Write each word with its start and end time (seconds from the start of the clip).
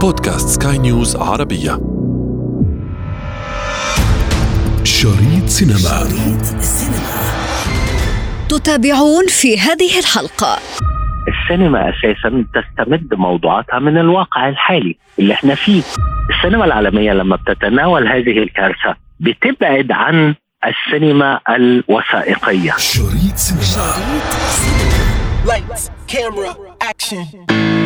بودكاست 0.00 0.62
سكاي 0.62 0.78
نيوز 0.78 1.16
عربية. 1.16 1.70
شريط 4.84 5.46
سينما. 5.46 5.78
شريط 5.78 6.60
سينما. 6.60 7.22
تتابعون 8.48 9.26
في 9.28 9.58
هذه 9.58 9.98
الحلقة. 9.98 10.58
السينما 11.28 11.90
أساسا 11.90 12.44
تستمد 12.54 13.14
موضوعاتها 13.14 13.78
من 13.78 13.98
الواقع 13.98 14.48
الحالي 14.48 14.96
اللي 15.18 15.34
إحنا 15.34 15.54
فيه. 15.54 15.82
السينما 16.30 16.64
العالمية 16.64 17.12
لما 17.12 17.36
بتتناول 17.36 18.08
هذه 18.08 18.38
الكارثة 18.38 18.96
بتبعد 19.20 19.92
عن 19.92 20.34
السينما 20.64 21.40
الوثائقية. 21.50 22.72
شريط 22.78 23.36
سينما. 23.36 23.62
شريط 23.62 24.30
سينما. 24.32 24.90
Lights, 25.46 25.90
camera, 26.12 26.52
action. 26.90 27.79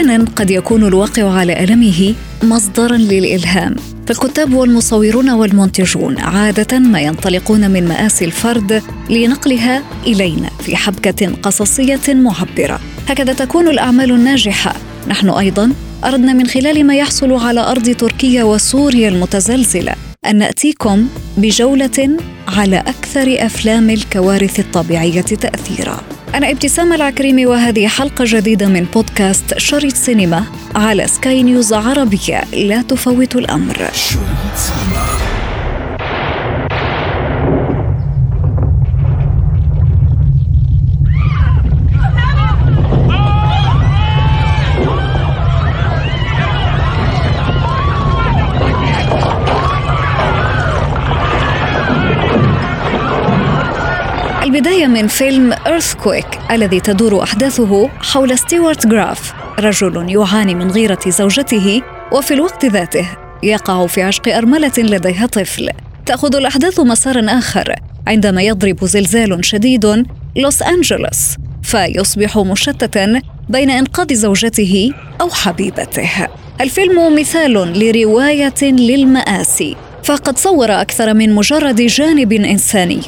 أحيانا 0.00 0.24
قد 0.36 0.50
يكون 0.50 0.84
الواقع 0.84 1.32
على 1.32 1.64
ألمه 1.64 2.14
مصدرا 2.42 2.96
للإلهام. 2.96 3.76
فالكتاب 4.06 4.54
والمصورون 4.54 5.30
والمنتجون 5.30 6.18
عادة 6.18 6.78
ما 6.78 7.00
ينطلقون 7.00 7.70
من 7.70 7.88
مآسي 7.88 8.24
الفرد 8.24 8.82
لنقلها 9.10 9.82
إلينا 10.06 10.50
في 10.64 10.76
حبكة 10.76 11.32
قصصية 11.42 12.00
معبرة. 12.08 12.80
هكذا 13.08 13.32
تكون 13.32 13.68
الأعمال 13.68 14.10
الناجحة. 14.10 14.74
نحن 15.08 15.30
أيضا 15.30 15.72
أردنا 16.04 16.32
من 16.32 16.46
خلال 16.46 16.86
ما 16.86 16.96
يحصل 16.96 17.32
على 17.32 17.60
أرض 17.60 17.90
تركيا 17.90 18.44
وسوريا 18.44 19.08
المتزلزلة 19.08 19.94
أن 20.26 20.36
نأتيكم 20.36 21.06
بجولة 21.36 22.16
على 22.48 22.78
أكثر 22.78 23.46
أفلام 23.46 23.90
الكوارث 23.90 24.60
الطبيعية 24.60 25.20
تاثيرا. 25.20 26.00
أنا 26.34 26.50
ابتسام 26.50 26.92
العكريمي 26.92 27.46
وهذه 27.46 27.88
حلقة 27.88 28.24
جديدة 28.28 28.66
من 28.66 28.84
بودكاست 28.84 29.58
شريط 29.58 29.94
سينما 29.94 30.44
على 30.74 31.06
سكاي 31.06 31.42
نيوز 31.42 31.72
عربية. 31.72 32.44
لا 32.52 32.82
تفوت 32.82 33.36
الأمر. 33.36 33.76
شريط 33.92 34.56
سينما. 34.56 35.19
من 54.90 55.06
فيلم 55.06 55.54
Earthquake 55.54 56.52
الذي 56.52 56.80
تدور 56.80 57.22
أحداثه 57.22 57.88
حول 57.88 58.38
ستيوارت 58.38 58.86
جراف 58.86 59.32
رجل 59.58 60.10
يعاني 60.10 60.54
من 60.54 60.70
غيرة 60.70 60.98
زوجته 61.06 61.82
وفي 62.12 62.34
الوقت 62.34 62.64
ذاته 62.64 63.06
يقع 63.42 63.86
في 63.86 64.02
عشق 64.02 64.28
أرملة 64.28 64.72
لديها 64.78 65.26
طفل. 65.26 65.70
تأخذ 66.06 66.36
الأحداث 66.36 66.80
مسارا 66.80 67.38
آخر 67.38 67.74
عندما 68.06 68.42
يضرب 68.42 68.84
زلزال 68.84 69.44
شديد 69.44 70.06
لوس 70.36 70.62
أنجلوس 70.62 71.36
فيصبح 71.62 72.38
مشتتا 72.38 73.20
بين 73.48 73.70
إنقاذ 73.70 74.14
زوجته 74.14 74.90
أو 75.20 75.30
حبيبته. 75.30 76.28
الفيلم 76.60 77.18
مثال 77.18 77.52
لرواية 77.52 78.62
للمآسي. 78.62 79.76
فقد 80.04 80.38
صور 80.38 80.70
أكثر 80.70 81.14
من 81.14 81.34
مجرد 81.34 81.76
جانب 81.76 82.32
إنساني. 82.32 83.00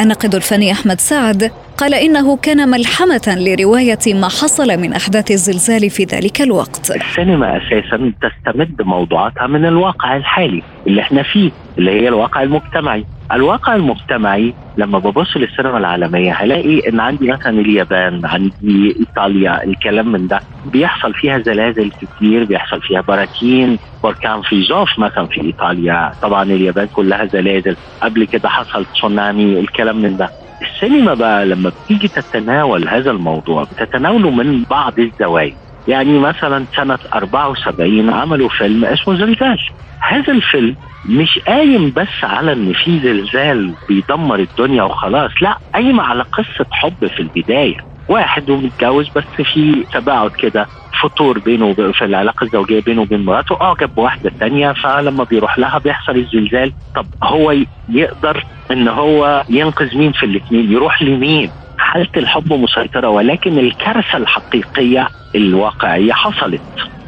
الناقد 0.00 0.34
الفني 0.34 0.72
أحمد 0.72 1.00
سعد 1.00 1.50
قال 1.76 1.94
إنه 1.94 2.36
كان 2.36 2.68
ملحمة 2.68 3.36
لرواية 3.38 4.14
ما 4.14 4.28
حصل 4.28 4.76
من 4.76 4.92
أحداث 4.92 5.30
الزلزال 5.30 5.90
في 5.90 6.04
ذلك 6.04 6.42
الوقت. 6.42 6.90
السينما 6.90 7.56
أساسا 7.56 8.12
تستمد 8.22 8.82
موضوعاتها 8.82 9.46
من 9.46 9.64
الواقع 9.64 10.16
الحالي 10.16 10.62
اللي 10.86 11.00
إحنا 11.00 11.22
فيه 11.22 11.50
اللي 11.78 11.90
هي 11.90 12.08
الواقع 12.08 12.42
المجتمعي. 12.42 13.04
الواقع 13.32 13.74
المجتمعي 13.76 14.54
لما 14.76 14.98
ببص 14.98 15.36
للسينما 15.36 15.78
العالمية 15.78 16.32
هلاقي 16.32 16.78
إن 16.88 17.00
عندي 17.00 17.28
مثلا 17.32 17.60
اليابان 17.60 18.26
عندي 18.26 18.96
إيطاليا 19.00 19.64
الكلام 19.64 20.12
من 20.12 20.26
ده. 20.26 20.40
بيحصل 20.64 21.14
فيها 21.14 21.38
زلازل 21.38 21.90
كتير 21.90 22.44
بيحصل 22.44 22.80
فيها 22.82 23.00
براكين. 23.00 23.78
بركان 24.02 24.42
في 24.42 24.60
جوف 24.62 24.98
مثلا 24.98 25.26
في 25.26 25.40
إيطاليا. 25.40 26.12
طبعا 26.22 26.42
اليابان 26.42 26.88
كلها 26.92 27.26
زلازل. 27.26 27.76
قبل 28.02 28.24
كده 28.24 28.48
حصل 28.48 28.86
تسونامي 28.86 29.60
الكلام 29.60 29.96
من 29.96 30.16
ده. 30.16 30.30
السينما 30.62 31.14
بقى 31.14 31.46
لما 31.46 31.70
بتيجي 31.70 32.08
تتناول 32.08 32.88
هذا 32.88 33.10
الموضوع 33.10 33.64
بتتناوله 33.64 34.30
من 34.30 34.64
بعض 34.64 34.98
الزوايا. 34.98 35.56
يعني 35.88 36.18
مثلا 36.18 36.64
سنة 36.76 36.98
74 37.14 38.10
عملوا 38.10 38.48
فيلم 38.48 38.84
اسمه 38.84 39.14
زلزال 39.14 39.58
هذا 40.00 40.32
الفيلم 40.32 40.76
مش 41.08 41.38
قايم 41.38 41.92
بس 41.96 42.24
على 42.24 42.52
إن 42.52 42.72
في 42.72 43.00
زلزال 43.00 43.74
بيدمر 43.88 44.38
الدنيا 44.38 44.82
وخلاص 44.82 45.30
لا 45.40 45.58
قايم 45.74 46.00
على 46.00 46.22
قصة 46.22 46.66
حب 46.70 47.06
في 47.06 47.20
البداية. 47.20 47.76
واحد 48.08 48.50
ومتجوز 48.50 49.08
بس 49.08 49.24
في 49.44 49.84
تباعد 49.92 50.30
كده 50.30 50.66
فتور 51.02 51.38
بينه 51.38 51.72
في 51.72 52.04
العلاقة 52.04 52.44
الزوجية 52.44 52.80
بينه 52.80 53.00
وبين 53.02 53.24
مراته 53.24 53.62
اعجب 53.62 53.94
بواحده 53.94 54.30
تانية 54.40 54.72
فلما 54.72 55.24
بيروح 55.24 55.58
لها 55.58 55.78
بيحصل 55.78 56.16
الزلزال. 56.16 56.72
طب 56.96 57.06
هو 57.22 57.54
يقدر 57.88 58.44
إن 58.70 58.88
هو 58.88 59.44
ينقذ 59.48 59.96
مين 59.98 60.12
في 60.12 60.26
الاثنين 60.26 60.72
يروح 60.72 61.02
لمين؟ 61.02 61.50
حالة 61.90 62.08
الحب 62.16 62.52
مسيطرة 62.52 63.08
ولكن 63.08 63.58
الكارثة 63.58 64.16
الحقيقية 64.18 65.08
الواقعية 65.34 66.12
حصلت 66.12 66.60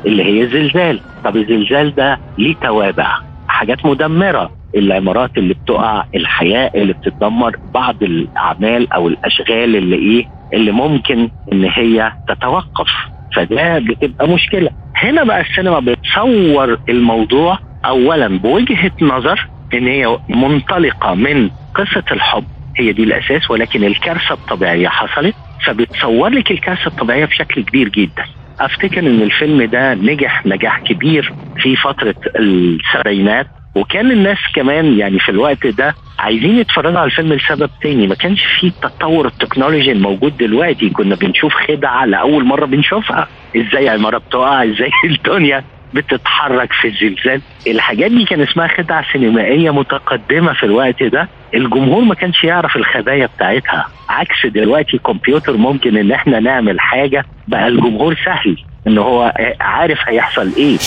اللي 0.07 0.25
هي 0.25 0.47
زلزال. 0.47 1.01
طب 1.25 1.37
الزلزال 1.37 1.95
ده 1.95 2.19
ليه 2.39 2.55
توابع؟ 2.63 3.19
حاجات 3.49 3.87
مدمرة. 3.87 4.51
العمارات 4.77 5.31
اللي 5.39 5.55
بتقع 5.55 6.05
الحياة 6.15 6.71
اللي 6.75 6.93
بتتدمر 6.93 7.57
بعض 7.75 8.03
الأعمال 8.03 8.93
أو 8.93 9.09
الأشغال 9.09 9.77
اللي 9.77 9.97
إيه 9.97 10.25
اللي 10.53 10.73
ممكن 10.73 11.29
إن 11.53 11.65
هي 11.65 12.13
تتوقف. 12.29 12.89
فده 13.37 13.79
بتبقى 13.79 14.29
مشكلة. 14.29 14.71
هنا 14.97 15.25
بقى 15.25 15.41
السينما 15.41 15.79
بتصور 15.81 16.79
الموضوع 16.89 17.59
اولا 17.87 18.29
بوجهة 18.39 18.93
نظر 19.03 19.49
إن 19.75 19.87
هي 19.87 20.19
منطلقة 20.29 21.15
من 21.15 21.51
قصة 21.75 22.05
الحب 22.13 22.45
هي 22.77 22.93
دي 22.93 23.03
الأساس 23.03 23.51
ولكن 23.51 23.85
الكارثة 23.85 24.35
الطبيعية 24.35 24.89
حصلت 24.89 25.35
فبتصور 25.67 26.29
لك 26.29 26.51
الكارثة 26.51 26.87
الطبيعية 26.87 27.25
بشكل 27.25 27.63
كبير 27.65 27.89
جدا. 27.89 28.25
أفتكر 28.61 29.01
إن 29.01 29.23
الفيلم 29.23 29.63
ده 29.63 29.95
نجح 29.95 30.47
نجاح 30.47 30.81
كبير 30.81 31.33
في 31.63 31.77
فترة 31.77 32.15
السبعينات 32.39 33.47
وكان 33.75 34.11
الناس 34.11 34.39
كمان 34.55 34.99
يعني 34.99 35.19
في 35.19 35.29
الوقت 35.29 35.67
ده 35.67 35.95
عايزين 36.19 36.59
يتفرجوا 36.59 36.99
على 36.99 37.07
الفيلم 37.07 37.33
لسبب 37.33 37.71
تاني. 37.83 38.07
ما 38.07 38.15
كانش 38.15 38.45
فيه 38.45 38.69
التطور 38.69 39.27
التكنولوجي 39.27 39.93
الموجود 39.93 40.37
دلوقتي. 40.37 40.91
كنا 40.91 41.15
بنشوف 41.15 41.55
خدعة 41.69 42.05
لأول 42.05 42.45
مرة 42.45 42.65
بنشوفها. 42.67 43.29
إزاي 43.57 43.89
عمارة 43.89 44.19
بتقع؟ 44.19 44.65
إزاي 44.65 44.91
الدنيا؟ 45.11 45.65
بتتحرك 45.95 46.73
في 46.73 46.89
الزلزال 46.89 47.41
الحاجات 47.67 48.11
دي 48.11 48.25
كان 48.25 48.41
اسمها 48.41 48.69
خدعة 48.69 49.05
سينمائية 49.13 49.71
متقدمة 49.71 50.53
في 50.53 50.63
الوقت 50.67 51.03
ده 51.03 51.29
الجمهور 51.55 52.05
ما 52.05 52.15
كانش 52.15 52.45
يعرف 52.45 52.77
الخبايا 52.77 53.27
بتاعتها 53.37 53.87
عكس 54.09 54.47
دلوقتي 54.47 54.99
كمبيوتر 54.99 55.57
ممكن 55.57 55.97
إن 55.97 56.13
إحنا 56.13 56.41
نعمل 56.41 56.81
حاجة 56.81 57.25
بقى 57.49 57.69
الجمهور 57.69 58.17
سهل 58.25 58.57
إن 58.87 58.99
هو 58.99 59.33
عارف 59.61 59.99
هيحصل 60.07 60.53
إيه 60.57 60.79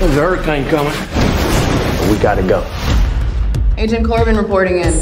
There's 0.00 0.16
a 0.18 0.20
hurricane 0.20 0.64
coming. 0.68 0.96
We 2.10 2.16
gotta 2.28 2.42
go. 2.42 2.60
Agent 3.78 4.04
Corbin 4.06 4.36
reporting 4.36 4.76
in. 4.86 4.92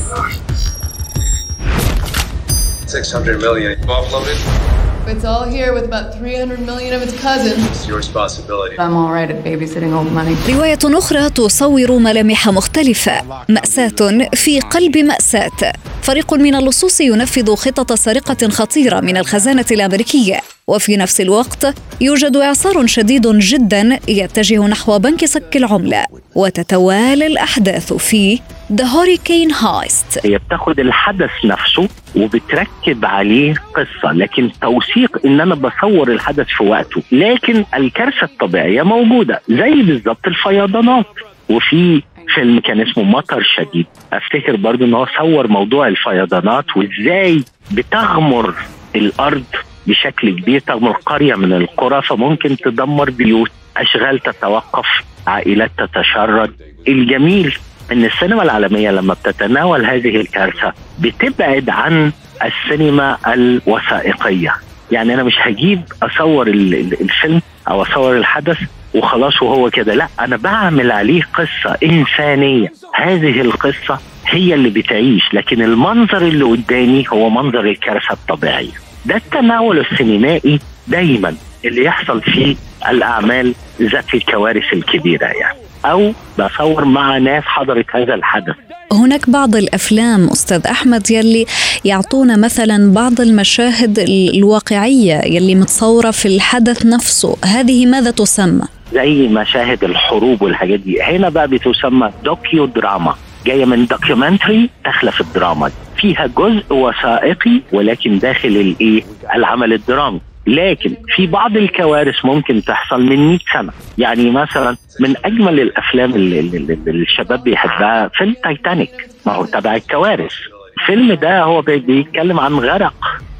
600 2.87 3.38
million 3.41 3.76
offloaded. 3.88 4.81
It's 5.06 5.25
all 5.25 5.44
here 5.44 5.75
with 5.75 5.84
about 5.84 6.14
300 6.14 6.60
million 6.60 6.94
of 6.94 7.02
its 7.02 7.12
cousins. 7.20 7.66
It's 7.66 7.88
your 7.88 7.96
responsibility. 7.96 8.76
I'm 8.78 8.94
all 8.96 9.10
right 9.12 9.28
at 9.31 9.43
babysitting 9.44 9.93
old 9.93 10.12
money. 10.12 10.37
رواية 10.49 10.78
أخرى 10.84 11.31
تصور 11.31 11.93
ملامح 11.99 12.49
مختلفة 12.49 13.22
مأساة 13.49 14.28
في 14.34 14.60
قلب 14.60 14.99
مأساة 14.99 15.72
فريق 16.02 16.34
من 16.34 16.54
اللصوص 16.54 17.00
ينفذ 17.00 17.54
خطط 17.54 17.93
سرقة 17.93 18.49
خطيرة 18.49 19.00
من 19.00 19.16
الخزانة 19.16 19.66
الأمريكية 19.70 20.40
وفي 20.67 20.97
نفس 20.97 21.20
الوقت 21.20 21.75
يوجد 22.00 22.37
إعصار 22.37 22.87
شديد 22.87 23.26
جدا 23.26 23.99
يتجه 24.09 24.67
نحو 24.67 24.99
بنك 24.99 25.25
صك 25.25 25.56
العملة 25.56 26.05
وتتوالى 26.35 27.26
الأحداث 27.26 27.93
في 27.93 28.38
The 28.73 28.85
Hurricane 28.85 29.53
Heist 29.53 30.26
هي 30.26 30.38
بتاخد 30.38 30.81
الحدث 30.81 31.31
نفسه 31.44 31.88
وبتركب 32.17 33.05
عليه 33.05 33.55
قصة 33.75 34.12
لكن 34.12 34.50
توثيق 34.62 35.26
ان 35.26 35.41
أنا 35.41 35.55
بصور 35.55 36.12
الحدث 36.12 36.47
في 36.47 36.64
وقته. 36.64 37.03
لكن 37.12 37.64
الكارثة 37.75 38.25
الطبيعية 38.25 38.82
موجودة 38.82 39.41
زي 39.49 39.82
بالظبط 39.82 40.26
الفيضانات. 40.26 41.06
وفي 41.50 42.03
فيلم 42.35 42.61
كان 42.61 42.81
اسمه 42.81 43.05
مطر 43.05 43.43
شديد. 43.56 43.87
أفتكر 44.12 44.56
برضو 44.56 44.85
إن 44.85 44.94
هو 44.94 45.06
صور 45.19 45.49
موضوع 45.49 45.88
الفيضانات 45.88 46.64
وإزاي 46.76 47.44
بتغمر 47.73 48.55
الأرض 48.97 49.44
بشكل 49.87 50.31
كبير 50.40 50.61
تغمر 50.61 50.93
قرية 50.93 51.34
من 51.34 51.52
القرى 51.52 52.02
فممكن 52.02 52.56
تدمر 52.56 53.11
بيوت 53.11 53.50
أشغال 53.76 54.19
تتوقف 54.19 54.87
عائلات 55.26 55.70
تتشرد. 55.79 56.52
الجميل 56.88 57.56
إن 57.93 58.05
السينما 58.05 58.43
العالمية 58.43 58.90
لما 58.90 59.14
بتتناول 59.14 59.87
هذه 59.87 60.17
الكارثة 60.17 60.73
بتبعد 60.99 61.70
عن 61.70 62.12
السينما 62.44 63.19
الوثائقية. 63.26 64.55
يعني 64.90 65.14
أنا 65.14 65.23
مش 65.23 65.34
هجيب 65.38 65.82
أصور 66.02 66.46
الفيلم 66.46 67.43
أو 67.69 67.82
أصور 67.82 68.17
الحدث 68.17 68.58
وخلاص 68.94 69.43
وهو 69.43 69.70
كده 69.70 69.94
لا 69.94 70.08
أنا 70.20 70.37
بعمل 70.37 70.93
عليه 70.93 71.23
قصة 71.35 71.78
إنسانية. 71.82 72.73
هذه 72.94 73.40
القصة 73.40 73.99
هي 74.26 74.55
اللي 74.55 74.70
بتعيش 74.70 75.35
لكن 75.35 75.62
المنظر 75.62 76.23
اللي 76.23 76.44
قدامي 76.44 77.05
هو 77.08 77.31
منظر 77.31 77.61
الكارثة 77.61 78.12
الطبيعية. 78.12 78.81
ده 79.06 79.16
التناول 79.16 79.78
السينمائي 79.78 80.58
دايما 80.88 81.34
اللي 81.64 81.84
يحصل 81.84 82.22
فيه 82.22 82.56
الأعمال 82.88 83.54
ذات 83.82 84.14
الكوارث 84.14 84.72
الكبيرة 84.72 85.26
يعني. 85.26 85.58
أو 85.84 86.12
بصور 86.38 86.84
مع 86.84 87.19
ناس 87.19 87.43
حضرت 87.44 87.87
هذا 87.96 88.14
الحدث. 88.14 88.54
هناك 88.93 89.31
بعض 89.31 89.56
الأفلام 89.56 90.28
أستاذ 90.28 90.66
أحمد 90.66 91.10
يلي 91.10 91.46
يعطونا 91.84 92.37
مثلا 92.37 92.93
بعض 92.93 93.20
المشاهد 93.20 93.99
الواقعية 94.34 95.20
يلي 95.25 95.54
متصورة 95.54 96.10
في 96.10 96.26
الحدث 96.28 96.87
نفسه. 96.87 97.37
هذه 97.44 97.87
ماذا 97.87 98.10
تسمى؟ 98.10 98.64
زي 98.93 99.28
مشاهد 99.28 99.84
الحروب 99.84 100.43
والحاجات 100.43 100.81
دي. 100.81 101.02
هنا 101.02 101.28
بقى 101.28 101.49
بتسمى 101.49 102.10
docudrama 102.25 103.14
جاية 103.46 103.64
من 103.64 103.87
documentary 103.87 104.70
داخله 104.84 105.10
في 105.10 105.20
الدراما 105.20 105.70
فيها 106.02 106.26
جزء 106.26 106.64
وثائقي 106.75 107.60
ولكن 107.72 108.19
داخل 108.19 108.49
الايه؟ 108.49 109.02
العمل 109.34 109.72
الدرامي. 109.72 110.20
لكن 110.46 110.96
في 111.14 111.26
بعض 111.26 111.56
الكوارث 111.56 112.25
ممكن 112.25 112.62
تحصل 112.64 113.02
من 113.02 113.28
100 113.28 113.38
سنة. 113.54 113.72
يعني 113.99 114.31
مثلا 114.31 114.76
من 115.00 115.14
أجمل 115.25 115.60
الأفلام 115.60 116.14
اللي, 116.14 116.40
اللي 116.40 116.78
الشباب 116.88 117.44
بيحبها 117.44 118.08
فيلم 118.08 118.34
تايتانيك. 118.44 118.90
ما 119.26 119.32
هو 119.32 119.44
تبع 119.44 119.75
الكوارث. 119.75 120.32
الفيلم 120.81 121.12
ده 121.14 121.43
هو 121.43 121.60
بيتكلم 121.62 122.40
عن 122.40 122.52
غرق 122.52 122.94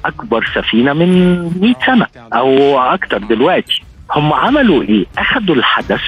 أكبر 0.05 0.51
سفينة 0.55 0.93
من 0.93 1.39
100 1.61 1.75
سنة 1.87 2.07
أو 2.33 2.79
أكتر 2.81 3.19
دلوقتي. 3.19 3.83
هم 4.11 4.33
عملوا 4.33 4.83
إيه؟ 4.83 5.05
أخذوا 5.19 5.55
الحدث 5.57 6.01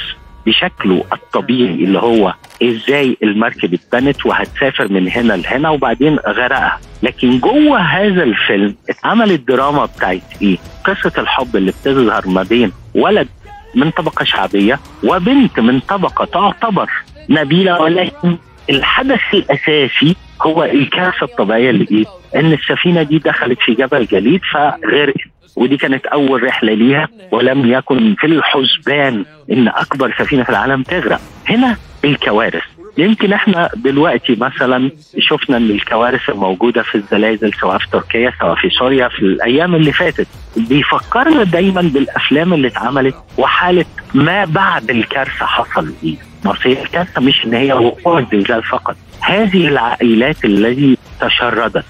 بشكله 0.47 1.05
الطبيعي 1.13 1.75
اللي 1.75 1.99
هو 1.99 2.35
إزاي 2.63 3.17
المركب 3.23 3.75
اتبنت 3.75 4.27
وهتسافر 4.27 4.93
من 4.93 5.09
هنا 5.09 5.33
لهنا 5.33 5.71
وبعدين 5.71 6.17
غرقها. 6.17 6.79
لكن 7.03 7.39
جوه 7.39 7.79
هذا 7.79 8.23
الفيلم 8.23 8.75
اتعمل 8.91 9.31
الدراما 9.33 9.85
بتاعت 9.85 10.23
إيه؟ 10.43 10.57
قصة 10.85 11.13
الحب 11.19 11.57
اللي 11.57 11.73
بتظهر 11.73 12.29
ما 12.29 12.43
بين 12.43 12.73
ولد 12.95 13.29
من 13.75 13.91
طبقة 13.91 14.25
شعبية 14.25 14.79
وبنت 15.05 15.61
من 15.61 15.81
طبقة 15.81 16.25
تعتبر 16.25 16.91
نبيلة 17.31 17.81
ولكن 17.83 18.37
الحدث 18.71 19.21
الأساسي 19.35 20.17
هو 20.43 20.65
الكارثة 20.65 21.25
الطبيعية 21.25 21.71
اللي 21.71 21.87
إيه؟ 21.91 22.05
إن 22.41 22.53
السفينة 22.53 23.03
دي 23.03 23.19
دخلت 23.19 23.59
في 23.61 23.75
جبل 23.75 24.07
جليد 24.07 24.41
فغرقت 24.53 25.15
ودي 25.57 25.77
كانت 25.77 26.07
أول 26.07 26.43
رحلة 26.43 26.73
ليها 26.75 27.09
ولم 27.33 27.73
يكن 27.73 28.15
في 28.19 28.27
الحسبان 28.27 29.25
إن 29.53 29.69
أكبر 29.69 30.15
سفينة 30.19 30.43
في 30.43 30.51
العالم 30.51 30.83
تغرق 30.83 31.21
هنا 31.49 31.77
الكوارث 32.05 32.63
يمكن 32.99 33.33
إحنا 33.33 33.71
دلوقتي 33.77 34.37
مثلا 34.41 34.91
شفنا 35.19 35.57
إن 35.57 35.71
الكوارث 35.71 36.31
الموجودة 36.31 36.83
في 36.83 36.95
الزلازل 36.95 37.53
سواء 37.61 37.79
في 37.79 37.87
تركيا 37.93 38.33
سواء 38.41 38.55
في 38.55 38.71
سوريا 38.71 39.09
في 39.09 39.19
الأيام 39.19 39.75
اللي 39.75 39.93
فاتت 39.93 40.27
بيفكرنا 40.57 41.43
دايما 41.45 41.81
بالأفلام 41.83 42.55
اللي 42.55 42.69
اتعملت 42.69 43.15
وحالة 43.39 43.85
ما 44.15 44.45
بعد 44.45 44.91
الكارثة 44.91 45.47
حصل 45.47 45.93
إيه 46.05 46.17
ما 46.45 46.55
هي 46.63 46.83
الكارثه 46.83 47.21
مش 47.21 47.45
إن 47.45 47.55
هي 47.55 47.73
وقوع 47.73 48.19
الزلزال 48.19 48.63
فقط 48.63 48.97
هذه 49.21 49.69
العائلات 49.69 50.45
التي 50.45 50.99
تشردت 51.21 51.85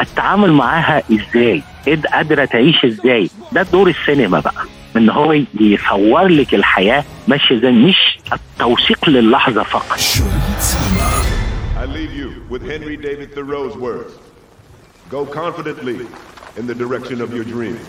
التعامل 0.00 0.52
معاها 0.52 1.02
إزاي 1.12 1.62
قادرة 2.12 2.44
تعيش 2.44 2.84
إزاي 2.84 3.30
ده 3.52 3.62
دور 3.62 3.88
السينما 3.88 4.40
بقى 4.40 4.64
إن 4.96 5.10
هو 5.10 5.32
يصور 5.60 6.28
لك 6.28 6.54
الحياة 6.54 7.04
ماشية 7.28 7.56
إزاي 7.58 7.72
مش 7.72 8.18
التوثيق 8.32 9.08
للحظة 9.08 9.62
فقط 9.62 9.98
I 11.82 11.84
leave 11.88 12.12
you 12.20 12.30
with 12.50 12.62
Henry 12.62 12.96
David 12.96 13.28
Thoreau's 13.34 13.76
words. 13.76 14.12
Go 15.10 15.24
confidently 15.26 15.98
in 16.58 16.66
the 16.66 16.74
direction 16.74 17.20
of 17.20 17.32
your 17.36 17.44
dreams. 17.44 17.80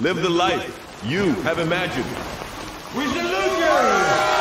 Live 0.00 0.18
the 0.22 0.34
life 0.46 0.66
you 1.12 1.24
have 1.48 1.58
imagined. 1.58 2.12
We 2.96 3.04
salute 3.06 3.58
you! 3.64 4.35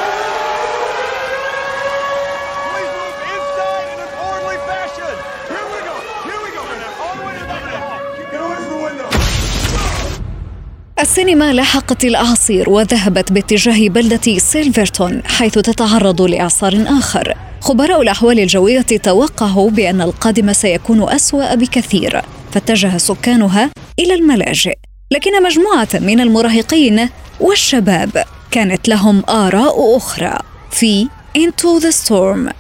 السينما 11.06 11.54
لاحقت 11.54 12.06
الأعاصير 12.06 12.70
وذهبت 12.70 13.32
باتجاه 13.32 13.90
بلدة 13.90 14.38
سيلفرتون 14.38 15.22
حيث 15.26 15.54
تتعرض 15.54 16.22
لإعصار 16.22 16.86
آخر. 16.88 17.34
خبراء 17.62 18.02
الأحوال 18.02 18.40
الجوية 18.40 18.82
توقعوا 18.82 19.70
بأن 19.70 20.02
القادم 20.02 20.54
سيكون 20.54 21.10
أسوأ 21.10 21.56
بكثير 21.56 22.22
فاتجه 22.52 22.98
سكانها 22.98 23.72
إلى 24.00 24.14
الملاجئ 24.14 24.74
لكن 25.12 25.44
مجموعة 25.44 25.88
من 25.94 26.20
المراهقين 26.20 27.10
والشباب 27.40 28.24
كانت 28.52 28.88
لهم 28.88 29.24
آراء 29.30 29.98
أخرى 29.98 30.38
في 30.72 31.08
Into 31.38 31.82
the 31.84 31.92
Storm. 31.92 32.54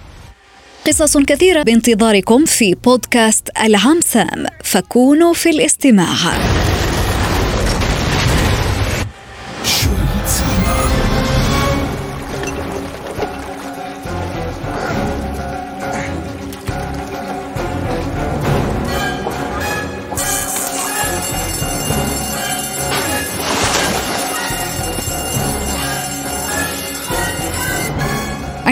قصص 0.87 1.17
كثيرة 1.17 1.63
بانتظاركم 1.63 2.45
في 2.45 2.75
بودكاست 2.75 3.49
العام 3.63 4.01
سام 4.01 4.45
فكونوا 4.63 5.33
في 5.33 5.49
الاستماع. 5.49 6.15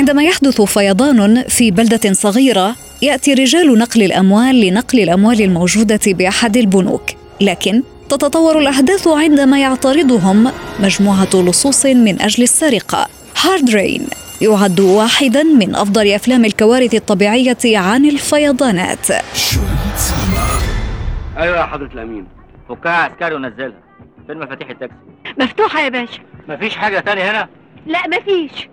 عندما 0.03 0.23
يحدث 0.23 0.61
فيضان 0.61 1.43
في 1.43 1.71
بلدة 1.71 2.13
صغيرة 2.13 2.75
يأتي 3.01 3.33
رجال 3.33 3.79
نقل 3.79 4.03
الأموال 4.03 4.61
لنقل 4.61 4.99
الأموال 4.99 5.41
الموجودة 5.41 5.99
بأحد 6.07 6.57
البنوك. 6.57 7.01
لكن 7.41 7.83
تتطور 8.09 8.59
الأحداث 8.59 9.07
عندما 9.07 9.59
يعترضهم 9.59 10.51
مجموعة 10.79 11.29
لصوص 11.33 11.85
من 11.85 12.21
أجل 12.21 12.43
السرقة. 12.43 13.07
هارد 13.41 13.69
رين 13.69 14.07
يعد 14.41 14.79
واحدا 14.79 15.43
من 15.43 15.75
أفضل 15.75 16.07
أفلام 16.07 16.45
الكوارث 16.45 16.93
الطبيعية 16.95 17.57
عن 17.65 18.05
الفيضانات. 18.05 19.11
أيوه 21.37 21.57
يا 21.57 21.63
حضرة 21.63 21.89
الأمين. 21.93 22.27
فكها 22.69 22.91
عسكري 22.91 23.35
ونزلها. 23.35 23.79
فين 24.27 24.39
مفاتيح 24.39 24.69
التاكسي؟ 24.69 24.95
مفتوحة 25.39 25.81
يا 25.81 25.89
باشا. 25.89 26.19
مفيش 26.49 26.75
حاجة 26.75 26.99
تانية 26.99 27.31
هنا؟ 27.31 27.47
لا 27.87 27.99
مفيش. 28.07 28.67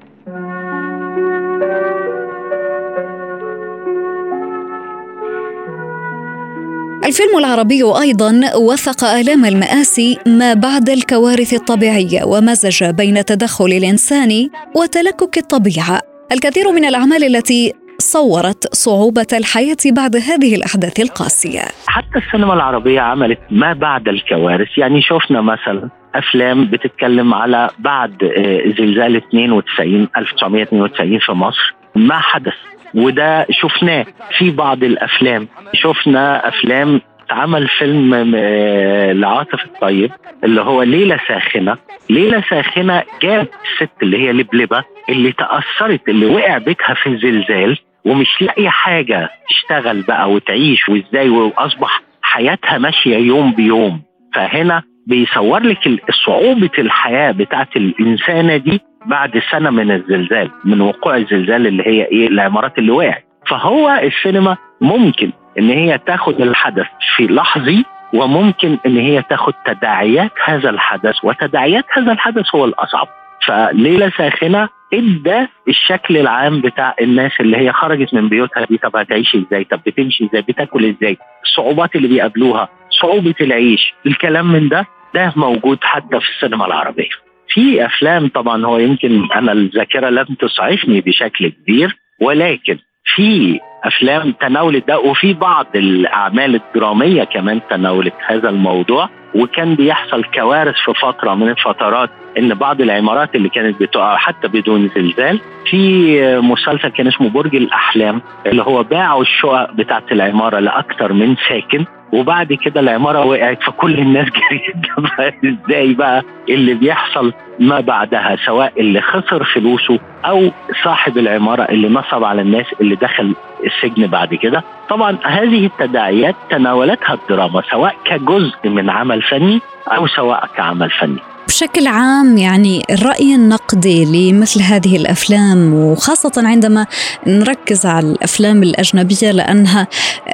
الفيلم 7.10 7.38
العربي 7.38 7.82
أيضا 7.82 8.40
وثق 8.56 9.04
آلام 9.04 9.44
المآسي 9.44 10.18
ما 10.26 10.54
بعد 10.54 10.88
الكوارث 10.90 11.54
الطبيعية 11.54 12.24
ومزج 12.24 12.84
بين 12.84 13.24
تدخل 13.24 13.64
الإنسان 13.64 14.48
وتلكك 14.76 15.38
الطبيعة. 15.38 16.00
الكثير 16.32 16.72
من 16.72 16.84
الأعمال 16.84 17.24
التي 17.24 17.72
صورت 17.98 18.74
صعوبة 18.74 19.26
الحياة 19.32 19.76
بعد 19.86 20.16
هذه 20.16 20.54
الأحداث 20.54 21.00
القاسية. 21.00 21.62
حتى 21.86 22.18
السينما 22.26 22.54
العربية 22.54 23.00
عملت 23.00 23.38
ما 23.50 23.72
بعد 23.72 24.08
الكوارث 24.08 24.78
يعني 24.78 25.02
شفنا 25.02 25.40
مثلا 25.40 25.99
أفلام 26.14 26.64
بتتكلم 26.64 27.34
على 27.34 27.70
بعد 27.78 28.24
آه، 28.24 28.68
زلزال 28.78 29.16
92 29.16 30.08
1992 30.16 31.18
في 31.18 31.32
مصر. 31.32 31.74
ما 31.96 32.18
حدث 32.18 32.54
وده 32.94 33.46
شفناه 33.50 34.06
في 34.38 34.50
بعض 34.50 34.84
الأفلام. 34.84 35.48
شفنا 35.74 36.48
أفلام 36.48 37.00
عمل 37.30 37.68
فيلم 37.68 38.32
آه، 38.36 39.12
لعاطف 39.12 39.64
الطيب 39.64 40.10
اللي 40.44 40.60
هو 40.60 40.82
ليله 40.82 41.20
ساخنة. 41.28 41.76
ليله 42.10 42.44
ساخنة 42.50 43.02
جاب 43.22 43.46
الست 43.64 43.90
اللي 44.02 44.18
هي 44.18 44.32
لبلبة 44.32 44.84
اللي 45.08 45.32
تأثرت 45.32 46.08
اللي 46.08 46.26
وقع 46.26 46.58
بيتها 46.58 46.94
في 46.94 47.16
زلزال 47.16 47.78
ومش 48.04 48.28
لاقيه 48.42 48.68
حاجة 48.68 49.30
تشتغل 49.48 50.02
بقى 50.02 50.30
وتعيش 50.30 50.88
وإزاي 50.88 51.28
وأصبح 51.28 52.02
حياتها 52.22 52.78
ماشية 52.78 53.16
يوم 53.16 53.52
بيوم. 53.52 54.02
فهنا 54.34 54.82
بيصور 55.06 55.62
لك 55.62 55.88
صعوبة 56.26 56.70
الحياة 56.78 57.30
بتاعت 57.30 57.76
الإنسانة 57.76 58.56
دي 58.56 58.80
بعد 59.06 59.42
سنة 59.50 59.70
من 59.70 59.90
الزلزال 59.90 60.50
من 60.64 60.80
وقوع 60.80 61.16
الزلزال 61.16 61.66
اللي 61.66 61.86
هي 61.86 62.04
إيه 62.04 62.28
العمارات 62.28 62.78
اللي 62.78 62.90
وقعت. 62.92 63.24
فهو 63.46 64.00
السينما 64.02 64.56
ممكن 64.80 65.32
إن 65.58 65.70
هي 65.70 65.98
تاخد 65.98 66.40
الحدث 66.40 66.86
في 67.16 67.26
لحظي 67.26 67.84
وممكن 68.14 68.78
إن 68.86 68.96
هي 68.96 69.22
تاخد 69.22 69.52
تداعيات 69.66 70.30
هذا 70.44 70.70
الحدث 70.70 71.14
وتداعيات 71.24 71.84
هذا 71.92 72.12
الحدث 72.12 72.54
هو 72.54 72.64
الأصعب. 72.64 73.08
فليلة 73.46 74.10
ساخنة 74.18 74.68
إدى 74.94 75.46
الشكل 75.68 76.16
العام 76.16 76.60
بتاع 76.60 76.94
الناس 77.00 77.32
اللي 77.40 77.56
هي 77.56 77.72
خرجت 77.72 78.14
من 78.14 78.28
بيوتها 78.28 78.64
دي 78.64 78.78
طب 78.78 78.96
هتعيش 78.96 79.36
إزاي؟ 79.36 79.64
طب 79.64 79.80
بتمشي 79.86 80.24
إزاي؟ 80.24 80.42
بتاكل 80.42 80.84
إزاي؟ 80.84 81.16
الصعوبات 81.44 81.96
اللي 81.96 82.08
بيقابلوها 82.08 82.68
صعوبة 83.00 83.34
العيش 83.40 83.92
الكلام 84.06 84.52
من 84.52 84.68
ده 84.68 84.86
ده 85.14 85.32
موجود 85.36 85.78
حتى 85.82 86.20
في 86.20 86.26
السينما 86.36 86.66
العربية. 86.66 87.08
في 87.48 87.86
أفلام 87.86 88.28
طبعا 88.28 88.66
هو 88.66 88.78
يمكن 88.78 89.28
أنا 89.32 89.52
الذاكرة 89.52 90.08
لم 90.10 90.24
تسعفني 90.24 91.00
بشكل 91.00 91.48
كبير 91.48 91.96
ولكن 92.20 92.78
في 93.04 93.60
أفلام 93.84 94.32
تناولت 94.32 94.88
ده 94.88 94.98
وفي 94.98 95.32
بعض 95.32 95.66
الأعمال 95.74 96.54
الدرامية 96.54 97.24
كمان 97.24 97.60
تناولت 97.70 98.14
هذا 98.26 98.48
الموضوع 98.48 99.08
وكان 99.34 99.74
بيحصل 99.74 100.24
كوارث 100.24 100.74
في 100.74 100.94
فترة 100.94 101.34
من 101.34 101.48
الفترات 101.48 102.10
إن 102.38 102.54
بعض 102.54 102.80
العمارات 102.80 103.34
اللي 103.34 103.48
كانت 103.48 103.82
بتقع 103.82 104.16
حتى 104.16 104.48
بدون 104.48 104.90
زلزال 104.96 105.40
في 105.70 106.40
مسلسل 106.42 106.88
كان 106.88 107.06
اسمه 107.06 107.30
برج 107.30 107.56
الأحلام 107.56 108.22
اللي 108.46 108.62
هو 108.62 108.82
باعوا 108.82 109.22
الشقق 109.22 109.72
بتاعت 109.72 110.12
العمارة 110.12 110.58
لأكثر 110.58 111.12
من 111.12 111.36
ساكن 111.48 111.84
وبعد 112.12 112.52
كده 112.52 112.80
العمارة 112.80 113.24
وقعت 113.26 113.62
فكل 113.62 113.98
الناس 113.98 114.26
جريت 114.38 115.44
إزاي 115.44 115.94
بقى 115.94 116.22
اللي 116.48 116.74
بيحصل 116.74 117.32
ما 117.58 117.80
بعدها 117.80 118.36
سواء 118.46 118.72
اللي 118.80 119.00
خسر 119.00 119.44
فلوسه 119.44 119.98
أو 120.24 120.50
صاحب 120.84 121.18
العمارة 121.18 121.62
اللي 121.62 121.88
نصب 121.88 122.24
على 122.24 122.42
الناس 122.42 122.66
اللي 122.80 122.94
دخل 122.94 123.34
السجن 123.66 124.06
بعد 124.06 124.34
كده. 124.34 124.64
طبعا 124.88 125.18
هذه 125.24 125.66
التداعيات 125.66 126.34
تناولتها 126.50 127.14
الدراما 127.14 127.62
سواء 127.70 127.96
كجزء 128.04 128.68
من 128.68 128.90
عمل 128.90 129.22
فني 129.22 129.60
أو 129.88 130.06
سواء 130.06 130.48
كعمل 130.56 130.90
فني. 130.90 131.18
بشكل 131.48 131.86
عام 131.86 132.38
يعني 132.38 132.82
الرأي 132.90 133.34
النقدي 133.34 134.04
لمثل 134.04 134.62
هذه 134.62 134.96
الأفلام 134.96 135.74
وخاصة 135.74 136.48
عندما 136.48 136.86
نركز 137.26 137.86
على 137.86 138.06
الأفلام 138.06 138.62
الأجنبية 138.62 139.30
لأنها 139.32 139.86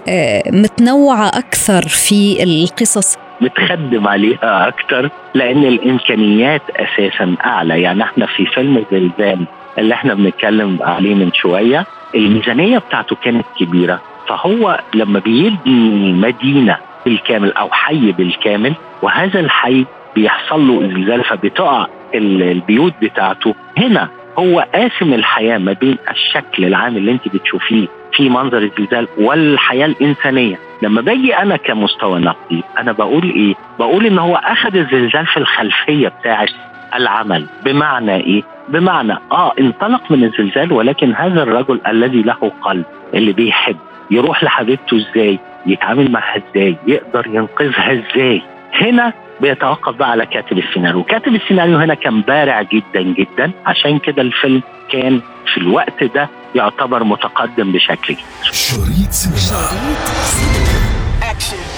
آه، 0.09 0.43
متنوعة 0.51 1.29
أكثر 1.29 1.83
في 1.89 2.43
القصص. 2.43 3.19
بتخدم 3.43 4.09
عليها 4.09 4.69
أكثر 4.69 5.11
لأن 5.35 5.65
الإمكانيات 5.65 6.63
أساسا 6.71 7.35
أعلى. 7.45 7.83
يعني 7.83 8.03
إحنا 8.03 8.27
في 8.27 8.47
فيلم 8.47 8.85
زلزال 8.93 9.47
اللي 9.79 9.95
إحنا 9.95 10.15
بنتكلم 10.15 10.79
عليه 10.81 11.15
من 11.15 11.33
شوية 11.33 11.87
الميزانية 12.15 12.79
بتاعته 12.79 13.17
كانت 13.17 13.47
كبيرة. 13.61 14.01
فهو 14.29 14.81
لما 14.95 15.19
بيبني 15.19 16.13
مدينة 16.13 16.77
بالكامل 17.05 17.53
أو 17.53 17.69
حي 17.71 18.13
بالكامل 18.13 18.75
وهذا 19.03 19.41
الحي 19.41 19.87
بيحصل 20.15 20.69
له 20.69 20.81
زلزال 20.89 21.25
فبتقع 21.25 21.87
البيوت 22.15 22.93
بتاعته. 23.03 23.55
هنا 23.79 24.09
هو 24.39 24.67
قاسم 24.75 25.13
الحياة 25.15 25.59
ما 25.59 25.73
بين 25.73 25.99
الشكل 26.11 26.65
العام 26.65 26.97
اللي 26.97 27.13
انت 27.13 27.29
بتشوفيه 27.29 27.87
في 28.13 28.29
منظر 28.29 28.59
الزلزال 28.59 29.09
والحياة 29.19 29.87
الإنسانية. 29.87 30.57
لما 30.83 31.01
باجي 31.01 31.37
أنا 31.37 31.57
كمستوى 31.57 32.21
نقدي 32.21 32.63
أنا 32.79 32.93
بقول 32.93 33.23
إيه؟ 33.31 33.55
بقول 33.79 34.07
إن 34.07 34.19
هو 34.19 34.37
أخذ 34.37 34.77
الزلزال 34.77 35.27
في 35.27 35.37
الخلفية 35.37 36.09
بتاعه 36.09 36.49
العمل. 36.95 37.47
بمعنى 37.65 38.17
إيه؟ 38.17 38.43
بمعنى 38.69 39.13
آه 39.33 39.53
انطلق 39.61 40.11
من 40.11 40.25
الزلزال 40.25 40.73
ولكن 40.73 41.15
هذا 41.15 41.43
الرجل 41.43 41.81
الذي 41.87 42.23
له 42.23 42.53
قلب 42.63 42.85
اللي 43.15 43.33
بيحب 43.33 43.77
يروح 44.11 44.45
لحبيبته 44.45 44.97
إزاي 44.97 45.39
يتعامل 45.67 46.11
معها 46.13 46.43
إزاي 46.51 46.77
يقدر 46.87 47.27
ينقذها 47.27 47.93
إزاي. 47.93 48.43
هنا 48.75 49.13
بيتوقف 49.41 49.95
بقى 49.95 50.11
على 50.11 50.27
كاتب 50.27 50.59
السيناريو. 50.59 51.03
كاتب 51.03 51.35
السيناريو 51.35 51.79
هنا 51.79 51.95
كان 51.95 52.21
بارع 52.21 52.63
جدا 52.63 53.03
جدا. 53.03 53.51
عشان 53.67 53.99
كده 53.99 54.23
الفيلم 54.23 54.63
كان 54.93 55.21
في 55.55 55.61
الوقت 55.61 56.05
ده 56.05 56.29
يعتبر 56.55 57.05
متقدم 57.05 57.73
بشكل 57.73 58.15
كبير. 58.15 58.53
شريط 58.53 59.11
سينما. 59.11 59.69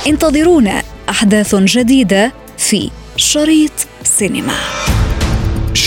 انتظرونا 0.08 0.82
أحداث 1.10 1.54
جديدة 1.54 2.32
في 2.58 2.90
شريط 3.16 3.72
سينما. 4.02 4.54